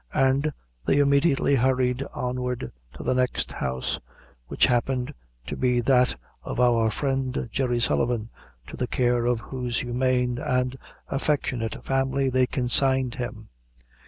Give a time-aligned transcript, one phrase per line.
[0.15, 0.51] And
[0.83, 3.99] they immediately hurried onward to the next house,
[4.47, 5.13] which happened
[5.45, 8.31] to be that of our friend Jerry Sullivan,
[8.65, 10.75] to the care of whose humane and.
[11.07, 13.49] affectionate family they consigned him.